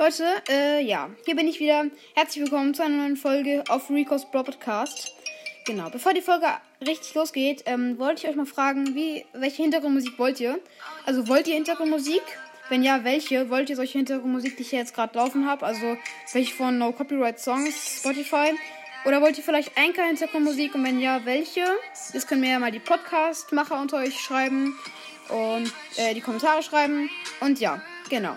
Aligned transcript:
Leute, 0.00 0.24
äh, 0.48 0.82
ja, 0.82 1.10
hier 1.26 1.36
bin 1.36 1.46
ich 1.46 1.60
wieder. 1.60 1.84
Herzlich 2.14 2.42
willkommen 2.42 2.72
zu 2.72 2.82
einer 2.82 2.96
neuen 2.96 3.18
Folge 3.18 3.62
auf 3.68 3.90
Rico's 3.90 4.24
Broadcast. 4.30 5.12
Genau, 5.66 5.90
bevor 5.90 6.14
die 6.14 6.22
Folge 6.22 6.46
richtig 6.80 7.12
losgeht, 7.12 7.64
ähm, 7.66 7.98
wollte 7.98 8.22
ich 8.22 8.30
euch 8.30 8.34
mal 8.34 8.46
fragen, 8.46 8.94
wie, 8.94 9.26
welche 9.34 9.60
Hintergrundmusik 9.60 10.18
wollt 10.18 10.40
ihr? 10.40 10.58
Also 11.04 11.28
wollt 11.28 11.46
ihr 11.48 11.54
Hintergrundmusik? 11.56 12.22
Wenn 12.70 12.82
ja, 12.82 13.04
welche? 13.04 13.50
Wollt 13.50 13.68
ihr 13.68 13.76
solche 13.76 13.98
Hintergrundmusik, 13.98 14.56
die 14.56 14.62
ich 14.62 14.72
jetzt 14.72 14.94
gerade 14.94 15.18
laufen 15.18 15.46
habe? 15.46 15.66
Also 15.66 15.98
welche 16.32 16.54
von 16.54 16.78
No 16.78 16.92
Copyright 16.92 17.38
Songs, 17.38 17.98
Spotify? 17.98 18.54
Oder 19.04 19.20
wollt 19.20 19.36
ihr 19.36 19.44
vielleicht 19.44 19.76
Anchor 19.76 20.06
Hintergrundmusik? 20.06 20.74
Und 20.74 20.82
wenn 20.82 20.98
ja, 20.98 21.26
welche? 21.26 21.66
Das 22.14 22.26
können 22.26 22.40
mir 22.40 22.52
ja 22.52 22.58
mal 22.58 22.72
die 22.72 22.78
Podcast-Macher 22.78 23.78
unter 23.78 23.98
euch 23.98 24.18
schreiben 24.18 24.78
und 25.28 25.70
äh, 25.98 26.14
die 26.14 26.22
Kommentare 26.22 26.62
schreiben. 26.62 27.10
Und 27.42 27.60
ja, 27.60 27.82
genau. 28.08 28.34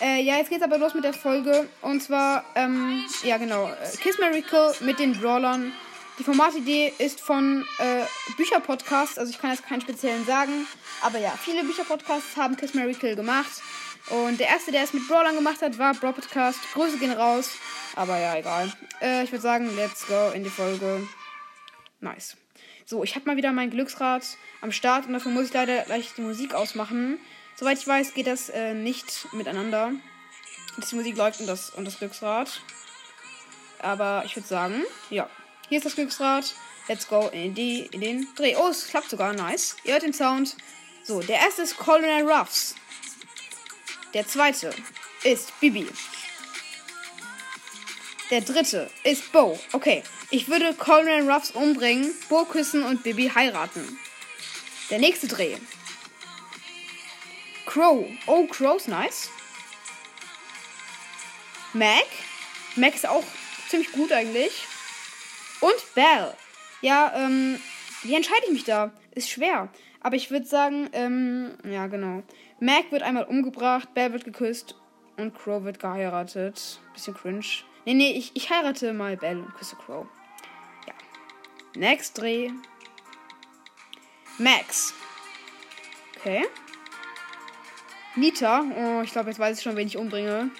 Äh, 0.00 0.22
ja, 0.22 0.36
jetzt 0.36 0.50
geht's 0.50 0.62
aber 0.62 0.78
los 0.78 0.94
mit 0.94 1.04
der 1.04 1.12
Folge. 1.12 1.68
Und 1.82 2.02
zwar, 2.02 2.44
ähm, 2.54 3.04
ja 3.24 3.36
genau, 3.36 3.68
äh, 3.68 3.96
Kiss 3.96 4.18
Miracle 4.18 4.74
mit 4.80 4.98
den 4.98 5.18
Brawlern. 5.18 5.72
Die 6.18 6.24
Formatidee 6.24 6.92
ist 6.98 7.20
von 7.20 7.64
äh, 7.78 8.04
Bücherpodcasts, 8.36 9.18
also 9.18 9.30
ich 9.30 9.38
kann 9.40 9.50
jetzt 9.50 9.64
keinen 9.66 9.80
speziellen 9.80 10.24
sagen. 10.26 10.66
Aber 11.00 11.18
ja, 11.18 11.30
viele 11.30 11.62
Bücherpodcasts 11.62 12.36
haben 12.36 12.56
Kiss 12.56 12.74
Miracle 12.74 13.14
gemacht. 13.14 13.62
Und 14.10 14.40
der 14.40 14.48
erste, 14.48 14.72
der 14.72 14.84
es 14.84 14.94
mit 14.94 15.06
Brawlern 15.06 15.34
gemacht 15.34 15.60
hat, 15.60 15.78
war 15.78 15.94
Brawl 15.94 16.14
Podcast. 16.14 16.58
Grüße 16.72 16.98
gehen 16.98 17.12
raus. 17.12 17.50
Aber 17.94 18.18
ja, 18.18 18.36
egal. 18.36 18.72
Äh, 19.02 19.24
ich 19.24 19.32
würde 19.32 19.42
sagen, 19.42 19.74
let's 19.76 20.06
go 20.06 20.30
in 20.34 20.44
die 20.44 20.50
Folge. 20.50 21.06
Nice. 22.00 22.36
So, 22.86 23.04
ich 23.04 23.14
habe 23.16 23.26
mal 23.26 23.36
wieder 23.36 23.52
mein 23.52 23.70
Glücksrad 23.70 24.22
am 24.62 24.72
Start 24.72 25.06
und 25.06 25.12
dafür 25.12 25.30
muss 25.30 25.46
ich 25.46 25.52
leider 25.52 25.82
gleich 25.82 26.14
die 26.16 26.22
Musik 26.22 26.54
ausmachen. 26.54 27.18
Soweit 27.58 27.78
ich 27.78 27.86
weiß, 27.88 28.14
geht 28.14 28.28
das 28.28 28.50
äh, 28.50 28.72
nicht 28.72 29.32
miteinander. 29.32 29.90
Die 30.76 30.94
Musik 30.94 31.16
läuft 31.16 31.40
und 31.40 31.48
das, 31.48 31.70
und 31.70 31.84
das 31.84 31.98
Glücksrad. 31.98 32.60
Aber 33.80 34.22
ich 34.24 34.36
würde 34.36 34.46
sagen, 34.46 34.84
ja. 35.10 35.28
Hier 35.68 35.78
ist 35.78 35.84
das 35.84 35.96
Glücksrad. 35.96 36.54
Let's 36.86 37.08
go 37.08 37.28
in, 37.32 37.54
die, 37.54 37.80
in 37.90 38.00
den 38.00 38.28
Dreh. 38.36 38.54
Oh, 38.56 38.68
es 38.68 38.86
klappt 38.86 39.10
sogar. 39.10 39.32
Nice. 39.32 39.76
Ihr 39.82 39.94
hört 39.94 40.04
den 40.04 40.12
Sound. 40.12 40.56
So, 41.02 41.20
der 41.20 41.40
erste 41.40 41.62
ist 41.62 41.76
Colonel 41.76 42.30
Ruffs. 42.30 42.76
Der 44.14 44.26
zweite 44.26 44.72
ist 45.24 45.58
Bibi. 45.58 45.88
Der 48.30 48.42
dritte 48.42 48.88
ist 49.02 49.32
Bo. 49.32 49.58
Okay, 49.72 50.04
ich 50.30 50.48
würde 50.48 50.74
Colonel 50.74 51.28
Ruffs 51.28 51.50
umbringen, 51.50 52.14
Bo 52.28 52.44
küssen 52.44 52.84
und 52.84 53.02
Bibi 53.02 53.30
heiraten. 53.34 53.98
Der 54.90 55.00
nächste 55.00 55.26
Dreh 55.26 55.56
Crow. 57.68 58.06
Oh, 58.26 58.46
Crow 58.46 58.76
ist 58.76 58.88
nice. 58.88 59.30
Mac. 61.74 62.06
Mac 62.76 62.94
ist 62.94 63.06
auch 63.06 63.22
ziemlich 63.68 63.92
gut 63.92 64.10
eigentlich. 64.10 64.64
Und 65.60 65.94
Bell. 65.94 66.32
Ja, 66.80 67.12
ähm, 67.14 67.60
wie 68.04 68.14
entscheide 68.14 68.46
ich 68.46 68.52
mich 68.52 68.64
da? 68.64 68.90
Ist 69.14 69.28
schwer. 69.28 69.68
Aber 70.00 70.16
ich 70.16 70.30
würde 70.30 70.46
sagen, 70.46 70.88
ähm, 70.94 71.58
ja, 71.62 71.88
genau. 71.88 72.22
Mac 72.58 72.90
wird 72.90 73.02
einmal 73.02 73.24
umgebracht, 73.24 73.92
Bell 73.92 74.12
wird 74.12 74.24
geküsst 74.24 74.74
und 75.18 75.36
Crow 75.36 75.62
wird 75.62 75.78
geheiratet. 75.78 76.80
Bisschen 76.94 77.14
cringe. 77.14 77.44
Nee, 77.84 77.94
nee, 77.94 78.12
ich, 78.12 78.34
ich 78.34 78.48
heirate 78.48 78.94
mal 78.94 79.18
Bell 79.18 79.40
und 79.40 79.54
küsse 79.54 79.76
Crow. 79.76 80.06
Ja. 80.86 80.94
Next 81.76 82.16
Dreh. 82.16 82.50
Max. 84.38 84.94
Okay. 86.16 86.46
Nita. 88.18 88.64
Oh, 88.76 89.02
ich 89.02 89.12
glaube, 89.12 89.30
jetzt 89.30 89.38
weiß 89.38 89.58
ich 89.58 89.62
schon, 89.62 89.76
wen 89.76 89.86
ich 89.86 89.96
umbringe. 89.96 90.50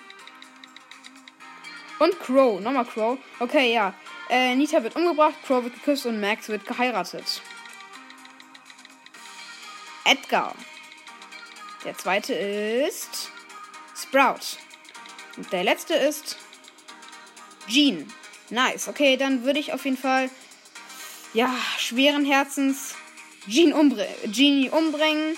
Und 1.98 2.18
Crow. 2.20 2.60
Nochmal 2.60 2.84
Crow. 2.84 3.18
Okay, 3.40 3.72
ja. 3.72 3.94
Äh, 4.30 4.54
Nita 4.54 4.82
wird 4.82 4.96
umgebracht, 4.96 5.34
Crow 5.46 5.64
wird 5.64 5.74
geküsst 5.74 6.06
und 6.06 6.20
Max 6.20 6.48
wird 6.48 6.66
geheiratet. 6.66 7.42
Edgar. 10.04 10.54
Der 11.84 11.96
zweite 11.96 12.34
ist 12.34 13.30
Sprout. 13.96 14.58
Und 15.36 15.52
der 15.52 15.64
letzte 15.64 15.94
ist 15.94 16.36
Jean. 17.68 18.12
Nice. 18.50 18.88
Okay, 18.88 19.16
dann 19.16 19.44
würde 19.44 19.58
ich 19.58 19.72
auf 19.72 19.84
jeden 19.84 19.96
Fall, 19.96 20.30
ja, 21.34 21.54
schweren 21.78 22.24
Herzens 22.24 22.94
Jean 23.48 23.72
umbr 23.72 24.06
Genie 24.24 24.70
umbringen. 24.70 25.36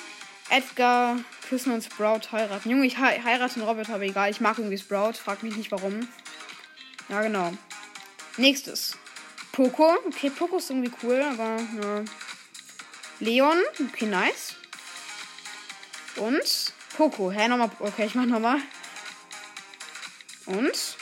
Edgar 0.49 1.17
küssen 1.51 1.73
und 1.73 1.83
Sprout 1.83 2.31
heiraten. 2.31 2.71
Junge, 2.71 2.87
ich 2.87 2.97
he 2.97 3.23
heirate 3.23 3.57
einen 3.57 3.69
Roboter, 3.69 3.95
aber 3.95 4.05
egal. 4.05 4.31
Ich 4.31 4.41
mag 4.41 4.57
irgendwie 4.57 4.79
Sprout. 4.79 5.15
Frag 5.15 5.43
mich 5.43 5.57
nicht 5.57 5.73
warum. 5.73 6.09
Ja, 7.09 7.23
genau. 7.23 7.53
Nächstes. 8.37 8.97
Poco. 9.51 9.97
Okay, 10.07 10.31
Poco 10.31 10.59
ist 10.59 10.71
irgendwie 10.71 10.93
cool, 11.03 11.21
aber 11.21 11.57
ja. 11.83 12.05
Leon. 13.19 13.59
Okay, 13.93 14.07
nice. 14.07 14.55
Und 16.17 16.73
Poco. 16.97 17.33
Hä, 17.33 17.49
nochmal. 17.49 17.71
Okay, 17.81 18.07
ich 18.07 18.15
mach 18.15 18.27
nochmal. 18.27 18.59
Und 20.47 20.97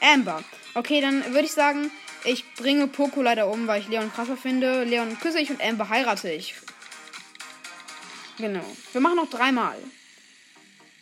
Amber. 0.00 0.44
Okay, 0.74 1.00
dann 1.00 1.24
würde 1.34 1.46
ich 1.46 1.52
sagen, 1.52 1.90
ich 2.22 2.54
bringe 2.54 2.86
Poco 2.86 3.22
leider 3.22 3.48
um, 3.48 3.66
weil 3.66 3.80
ich 3.80 3.88
Leon 3.88 4.12
krasser 4.12 4.36
finde. 4.36 4.84
Leon 4.84 5.18
küsse 5.18 5.40
ich 5.40 5.50
und 5.50 5.60
Amber 5.60 5.88
heirate 5.88 6.30
ich. 6.30 6.54
Genau. 8.40 8.64
Wir 8.92 9.00
machen 9.02 9.16
noch 9.16 9.28
dreimal. 9.28 9.76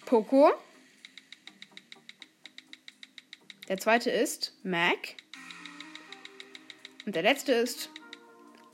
Poco. 0.07 0.51
Der 3.69 3.79
zweite 3.79 4.11
ist 4.11 4.55
Mac. 4.65 5.15
Und 7.07 7.15
der 7.15 7.23
letzte 7.23 7.53
ist 7.53 7.91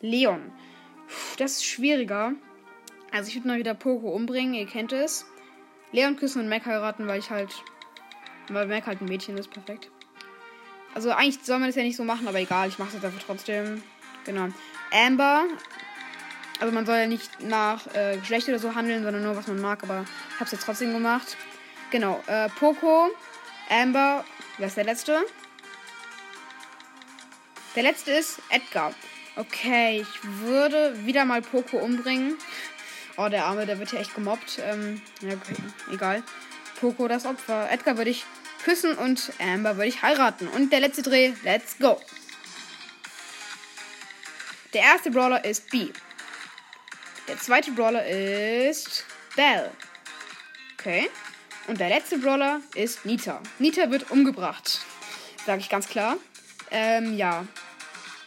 Leon. 0.00 0.50
Das 1.36 1.52
ist 1.52 1.66
schwieriger. 1.66 2.32
Also 3.12 3.28
ich 3.28 3.36
würde 3.36 3.48
mal 3.48 3.58
wieder 3.58 3.74
Poco 3.74 4.10
umbringen, 4.10 4.54
ihr 4.54 4.66
kennt 4.66 4.92
es. 4.92 5.26
Leon 5.92 6.16
küssen 6.16 6.40
und 6.40 6.48
Mac 6.48 6.64
heiraten, 6.64 7.06
weil 7.06 7.18
ich 7.18 7.30
halt. 7.30 7.50
Weil 8.48 8.66
Mac 8.66 8.86
halt 8.86 9.00
ein 9.00 9.08
Mädchen 9.08 9.36
ist, 9.36 9.50
perfekt. 9.50 9.90
Also 10.94 11.10
eigentlich 11.10 11.38
soll 11.44 11.58
man 11.58 11.68
das 11.68 11.76
ja 11.76 11.82
nicht 11.82 11.96
so 11.96 12.04
machen, 12.04 12.26
aber 12.26 12.38
egal, 12.40 12.68
ich 12.68 12.78
mache 12.78 12.96
es 12.96 13.02
dafür 13.02 13.20
trotzdem. 13.24 13.82
Genau. 14.24 14.48
Amber 14.90 15.44
also 16.60 16.72
man 16.72 16.86
soll 16.86 16.96
ja 16.96 17.06
nicht 17.06 17.40
nach 17.40 17.86
äh, 17.94 18.16
Geschlecht 18.18 18.48
oder 18.48 18.58
so 18.58 18.74
handeln, 18.74 19.02
sondern 19.02 19.22
nur 19.22 19.36
was 19.36 19.46
man 19.46 19.60
mag, 19.60 19.82
aber 19.82 20.04
ich 20.28 20.34
habe 20.36 20.44
es 20.44 20.52
jetzt 20.52 20.64
trotzdem 20.64 20.92
gemacht. 20.92 21.36
Genau, 21.90 22.22
äh, 22.26 22.48
Poco, 22.48 23.10
Amber, 23.68 24.24
wer 24.58 24.66
ist 24.66 24.76
der 24.76 24.84
letzte? 24.84 25.24
Der 27.74 27.82
letzte 27.82 28.12
ist 28.12 28.40
Edgar. 28.50 28.94
Okay, 29.36 30.00
ich 30.00 30.24
würde 30.40 31.04
wieder 31.04 31.24
mal 31.24 31.42
Poco 31.42 31.78
umbringen. 31.78 32.36
Oh, 33.16 33.28
der 33.28 33.46
Arme, 33.46 33.66
der 33.66 33.78
wird 33.78 33.90
hier 33.90 34.00
echt 34.00 34.14
gemobbt. 34.14 34.60
Ähm, 34.64 35.02
ja, 35.20 35.34
okay, 35.34 35.56
egal. 35.92 36.22
Poco 36.80 37.08
das 37.08 37.26
Opfer. 37.26 37.70
Edgar 37.70 37.96
würde 37.96 38.10
ich 38.10 38.24
küssen 38.64 38.94
und 38.94 39.32
Amber 39.40 39.76
würde 39.76 39.88
ich 39.88 40.02
heiraten. 40.02 40.48
Und 40.48 40.72
der 40.72 40.80
letzte 40.80 41.02
Dreh, 41.02 41.32
let's 41.42 41.78
go. 41.78 42.00
Der 44.72 44.82
erste 44.82 45.10
Brawler 45.10 45.44
ist 45.44 45.70
B. 45.70 45.90
Der 47.26 47.38
zweite 47.38 47.72
Brawler 47.72 48.04
ist 48.06 49.04
Bell. 49.34 49.70
Okay. 50.78 51.08
Und 51.66 51.80
der 51.80 51.88
letzte 51.88 52.18
Brawler 52.18 52.60
ist 52.74 53.06
Nita. 53.06 53.40
Nita 53.58 53.90
wird 53.90 54.10
umgebracht. 54.10 54.80
Sage 55.46 55.60
ich 55.60 55.70
ganz 55.70 55.88
klar. 55.88 56.18
Ähm, 56.70 57.16
ja. 57.16 57.46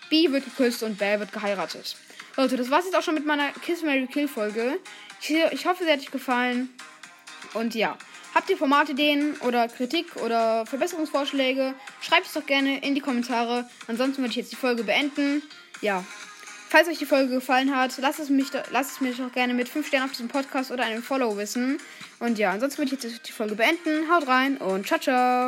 B 0.09 0.31
wird 0.31 0.45
geküsst 0.45 0.81
und 0.81 0.97
Bell 0.97 1.19
wird 1.19 1.31
geheiratet. 1.31 1.95
Leute, 2.35 2.57
das 2.57 2.71
war's 2.71 2.85
jetzt 2.85 2.95
auch 2.95 3.03
schon 3.03 3.13
mit 3.13 3.25
meiner 3.25 3.51
Kiss 3.51 3.83
Mary 3.83 4.07
Kill 4.07 4.27
Folge. 4.27 4.79
Ich, 5.21 5.29
ich 5.29 5.65
hoffe, 5.65 5.83
sie 5.83 5.91
hat 5.91 5.99
euch 5.99 6.11
gefallen. 6.11 6.69
Und 7.53 7.75
ja. 7.75 7.97
Habt 8.33 8.49
ihr 8.49 8.57
Formatideen 8.57 9.35
oder 9.41 9.67
Kritik 9.67 10.15
oder 10.17 10.65
Verbesserungsvorschläge? 10.65 11.73
Schreibt 12.01 12.27
es 12.27 12.33
doch 12.33 12.45
gerne 12.45 12.79
in 12.79 12.93
die 12.93 13.01
Kommentare. 13.01 13.67
Ansonsten 13.87 14.21
würde 14.21 14.31
ich 14.31 14.35
jetzt 14.35 14.51
die 14.51 14.57
Folge 14.57 14.83
beenden. 14.83 15.41
Ja, 15.81 16.03
Falls 16.69 16.89
euch 16.89 16.97
die 16.97 17.05
Folge 17.05 17.35
gefallen 17.35 17.75
hat, 17.75 17.97
lasst 17.99 18.19
es, 18.19 18.29
mich, 18.29 18.47
lasst 18.71 18.91
es 18.91 19.01
mir 19.01 19.13
doch 19.13 19.31
gerne 19.31 19.53
mit 19.53 19.69
5 19.69 19.87
Sternen 19.87 20.05
auf 20.05 20.11
diesem 20.11 20.27
Podcast 20.27 20.69
oder 20.71 20.83
einem 20.83 21.01
Follow 21.01 21.37
wissen. 21.37 21.79
Und 22.19 22.37
ja, 22.37 22.51
ansonsten 22.51 22.79
würde 22.79 22.95
ich 22.95 23.03
jetzt 23.03 23.27
die 23.27 23.31
Folge 23.31 23.55
beenden. 23.55 24.11
Haut 24.11 24.27
rein 24.27 24.57
und 24.57 24.85
ciao, 24.85 24.99
ciao. 24.99 25.45